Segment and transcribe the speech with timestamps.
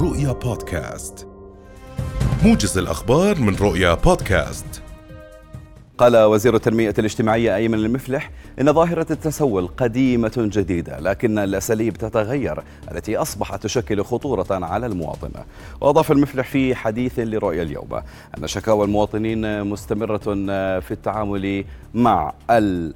[0.00, 1.26] رؤيا بودكاست.
[2.44, 4.82] موجز الأخبار من رؤيا بودكاست.
[5.98, 8.30] قال وزير التنمية الاجتماعية أيمن المفلح
[8.60, 12.62] إن ظاهرة التسول قديمة جديدة لكن الأساليب تتغير
[12.92, 15.30] التي أصبحت تشكل خطورة على المواطن.
[15.80, 18.00] وأضاف المفلح في حديث لرؤيا اليوم
[18.38, 20.18] أن شكاوى المواطنين مستمرة
[20.80, 22.94] في التعامل مع ال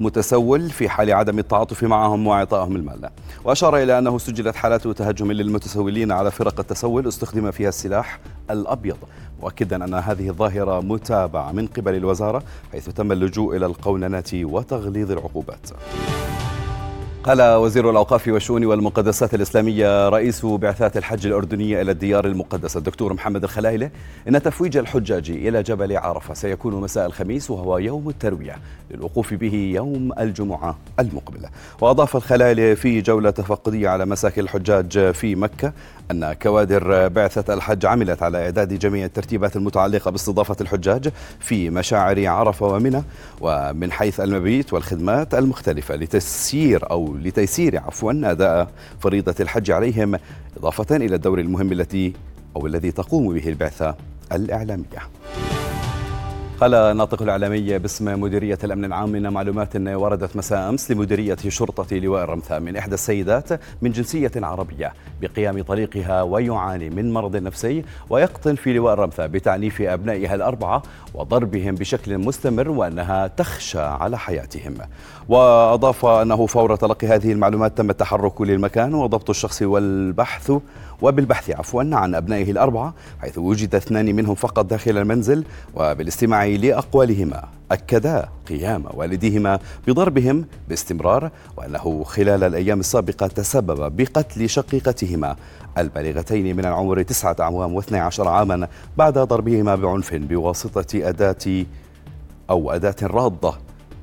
[0.00, 3.10] متسول في حال عدم التعاطف معهم وإعطائهم المال.
[3.44, 8.18] وأشار إلى أنه سجلت حالات تهجم للمتسولين على فرق التسول استخدم فيها السلاح
[8.50, 8.96] الأبيض
[9.42, 15.70] مؤكدا أن هذه الظاهرة متابعة من قبل الوزارة حيث تم اللجوء إلى القوننة وتغليظ العقوبات.
[17.24, 22.78] قال وزير الأوقاف والشؤون والمقدسات الإسلامية رئيس بعثات الحج الأردنية إلى الديار المقدسة.
[22.78, 23.90] الدكتور محمد الخلايلة
[24.28, 28.56] إن تفويج الحجاج إلى جبل عرفة سيكون مساء الخميس وهو يوم التروية
[28.90, 31.48] للوقوف به يوم الجمعة المقبلة.
[31.80, 35.72] وأضاف الخلايلة في جولة تفقدية على مساكن الحجاج في مكة
[36.10, 41.08] أن كوادر بعثة الحج عملت على إعداد جميع الترتيبات المتعلقة باستضافة الحجاج
[41.40, 43.02] في مشاعر عرفة ومنى
[43.40, 48.70] ومن حيث المبيت والخدمات المختلفة لتسيير أو لتيسير عفوا أداء
[49.00, 50.18] فريضة الحج عليهم.
[50.56, 52.12] إضافة إلى الدور المهم التي
[52.56, 53.96] أو الذي تقوم به البعثة
[54.32, 55.02] الإعلامية.
[56.60, 62.24] قال الناطق الإعلامي باسم مديرية الأمن العام إن معلومات وردت مساء أمس لمديرية شرطة لواء
[62.24, 63.48] الرمثاء من إحدى السيدات
[63.82, 64.92] من جنسية عربية.
[65.22, 70.82] بقيام طليقها ويعاني من مرض نفسي ويقطن في لواء الرمثاء بتعنيف أبنائها الأربعة
[71.14, 74.74] وضربهم بشكل مستمر وأنها تخشى على حياتهم.
[75.28, 80.52] وأضاف أنه فور تلقي هذه المعلومات تم التحرك للمكان وضبط الشخص والبحث
[81.02, 85.44] وبالبحث عفوا عن أبنائه الأربعة حيث وجد اثنان منهم فقط داخل المنزل
[85.74, 87.57] وبالاستماع لأقوالهما.
[87.72, 95.36] أكدا قيام والديهما بضربهم باستمرار وأنه خلال الأيام السابقة تسبب بقتل شقيقتهما
[95.78, 101.64] البالغتين من العمر تسعة أعوام واثني عشر عاما بعد ضربهما بعنف بواسطة أداة
[102.50, 103.58] أو أداة راضة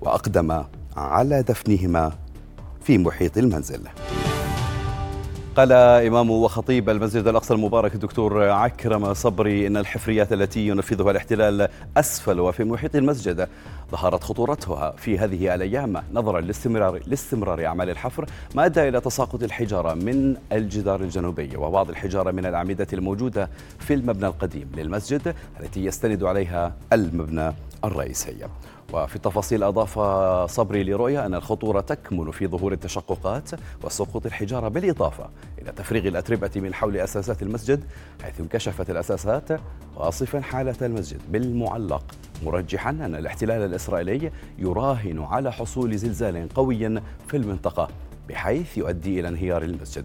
[0.00, 0.64] وأقدم
[0.96, 2.12] على دفنهما
[2.84, 3.80] في محيط المنزل.
[5.58, 12.40] قال إمام وخطيب المسجد الأقصى المبارك الدكتور عكرم صبري إن الحفريات التي ينفذها الاحتلال أسفل
[12.40, 13.48] وفي محيط المسجد
[13.90, 19.94] ظهرت خطورتها في هذه الأيام نظرا لاستمرار لاستمرار أعمال الحفر ما أدى إلى تساقط الحجارة
[19.94, 26.72] من الجدار الجنوبي وبعض الحجارة من الأعمدة الموجودة في المبنى القديم للمسجد التي يستند عليها
[26.92, 27.52] المبنى
[27.84, 28.36] الرئيسي.
[28.92, 29.98] وفي التفاصيل أضاف
[30.50, 33.50] صبري لرؤيا أن الخطورة تكمن في ظهور التشققات
[33.84, 35.30] وسقوط الحجارة بالإضافة
[35.62, 37.84] إلى تفريغ الأتربة من حول أساسات المسجد
[38.22, 39.48] حيث انكشفت الأساسات
[39.96, 42.04] واصفا حالة المسجد بالمعلق
[42.44, 47.88] مرجحا أن الاحتلال الإسرائيلي يراهن على حصول زلزال قوي في المنطقة
[48.28, 50.04] بحيث يؤدي إلى انهيار المسجد.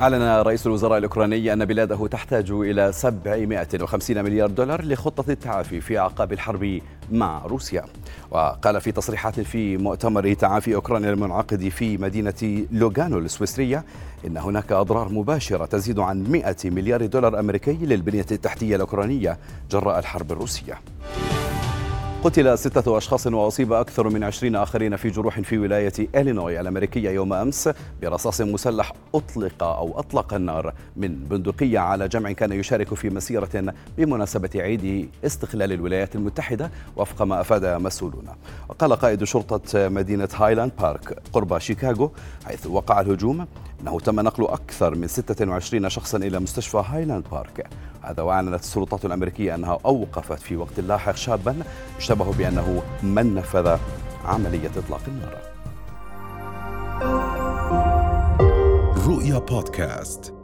[0.00, 6.32] أعلن رئيس الوزراء الأوكراني أن بلاده تحتاج إلى 750 مليار دولار لخطة التعافي في أعقاب
[6.32, 6.80] الحرب
[7.12, 7.84] مع روسيا.
[8.30, 13.84] وقال في تصريحات في مؤتمر تعافي أوكرانيا المنعقد في مدينة لوغانو السويسرية
[14.26, 19.38] إن هناك أضرار مباشرة تزيد عن 100 مليار دولار أمريكي للبنية التحتية الأوكرانية
[19.70, 20.78] جراء الحرب الروسية.
[22.24, 27.32] قتل ستة أشخاص وأصيب أكثر من عشرين آخرين في جروح في ولاية إلينوي الأمريكية يوم
[27.32, 27.70] أمس
[28.02, 34.50] برصاص مسلح أطلق أو أطلق النار من بندقية على جمع كان يشارك في مسيرة بمناسبة
[34.54, 38.24] عيد استقلال الولايات المتحدة وفق ما أفاد مسؤولون.
[38.68, 42.12] وقال قائد شرطة مدينة هايلاند بارك قرب شيكاغو
[42.46, 43.46] حيث وقع الهجوم.
[43.82, 47.66] أنه تم نقل أكثر من 26 شخصا إلى مستشفى هايلاند بارك.
[48.02, 51.56] هذا وأعلنت السلطات الأمريكية أنها أوقفت في وقت لاحق شابا
[51.98, 53.76] يشتبه بأنه من نفذ
[54.24, 55.38] عملية إطلاق النار
[59.06, 60.39] رؤيا بودكاست.